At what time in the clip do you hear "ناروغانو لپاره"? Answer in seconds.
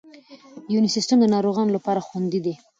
1.33-2.05